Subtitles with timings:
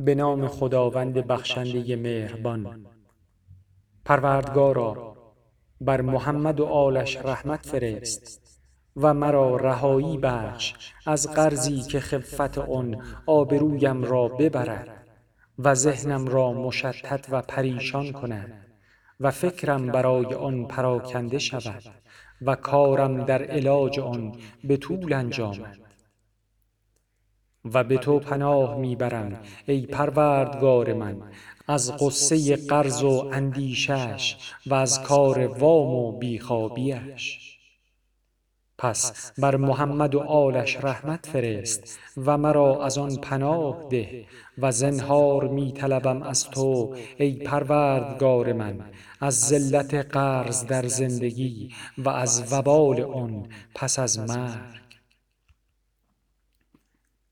[0.00, 2.86] به نام خداوند بخشنده مهربان.
[4.04, 5.16] پروردگارا
[5.80, 8.58] بر محمد و آلش رحمت فرست
[8.96, 10.74] و مرا رهایی بخش
[11.06, 15.06] از قرضی که خفت آن آبرویم را ببرد
[15.58, 18.66] و ذهنم را مشتت و پریشان کند
[19.20, 21.82] و فکرم برای آن پراکنده شود
[22.42, 25.87] و کارم در علاج آن به طول انجامد.
[27.64, 31.22] و به تو پناه می برم ای پروردگار من.
[31.68, 37.58] از غصه قرض و اندیشش و از کار وام و بی خوابیش
[38.78, 44.24] پس بر محمد و آلش رحمت فرست و مرا از آن پناه ده
[44.58, 48.80] و زنهار می طلبم از تو ای پروردگار من
[49.20, 54.87] از ذلت قرض در زندگی و از وبال آن پس از مرگ.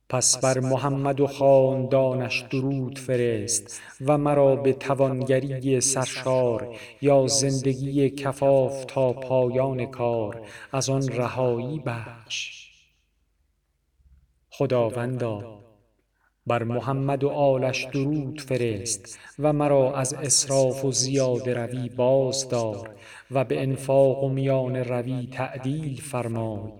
[0.08, 8.84] پس بر محمد و خاندانش درود فرست و مرا به توانگری سرشار یا زندگی کفاف
[8.84, 12.66] تا پایان کار از آن رهایی بخش.
[14.50, 15.66] خداوندا
[16.46, 22.90] بر محمد و آلش درود فرست و مرا از اسراف و زیاده روی باز دار.
[23.30, 26.72] و به انفاق و میانه روی تعدیل فرمای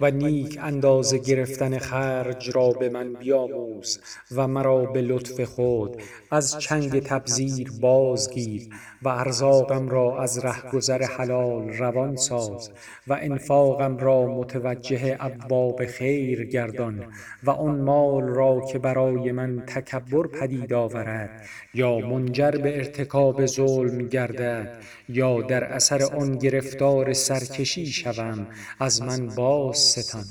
[0.00, 4.00] و نیک اندازه گرفتن خرج را به من بیاموز
[4.36, 8.68] و مرا به لطف خود از چنگ تبذیر بازگیر
[9.02, 12.70] و ارزاقم را از رهگذر حلال روان ساز
[13.06, 17.04] و انفاقم را متوجه ابواب خیر گردان
[17.42, 23.98] و آن مال را که برای من تکبر پدید آورد یا منجر به ارتکاب ظلم
[23.98, 28.46] گردد یا در اثر آن گرفتار سرکشی شوم
[28.80, 30.24] از من بازستان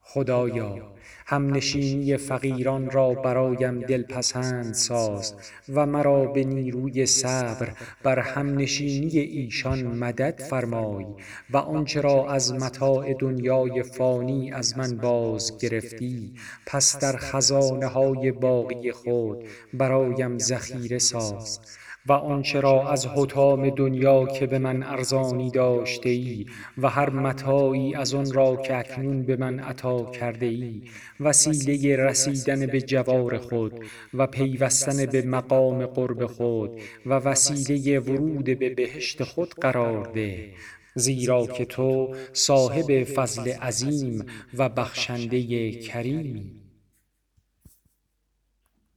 [0.00, 5.34] خدایا همنشینی فقیران را برایم دلپسند ساز
[5.68, 11.06] و مرا به نیروی صبر بر همنشینی ایشان مدد فرمای
[11.50, 16.34] و آنچه را از متاع دنیای فانی از من بازگرفتی
[16.66, 21.60] پس در خزانه های باقی خود برایم ذخیره ساز.
[22.08, 26.46] و آنچه را از حطام دنیا که به من ارزانی داشته ای
[26.78, 30.82] و هر متاعی از آن را که اکنون به من عطا کرده ای
[31.20, 38.74] وسیله رسیدن به جوار خود و پیوستن به مقام قرب خود و وسیله ورود به
[38.74, 40.48] بهشت خود قرار ده
[40.94, 46.67] زیرا که تو صاحب فضل عظیم و بخشنده کریمی